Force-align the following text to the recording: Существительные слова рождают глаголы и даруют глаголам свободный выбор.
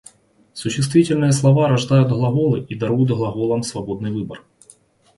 Существительные 0.53 1.31
слова 1.31 1.69
рождают 1.69 2.09
глаголы 2.09 2.61
и 2.67 2.73
даруют 2.73 3.11
глаголам 3.11 3.61
свободный 3.61 4.11
выбор. 4.11 4.43